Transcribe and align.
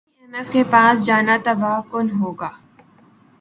ئی 0.17 0.21
M 0.23 0.33
F 0.37 0.47
کے 0.53 0.61
پاس 0.71 0.95
جانا 1.07 1.35
تباہ 1.45 1.79
کن 1.91 2.07
ہوگا 2.19 2.49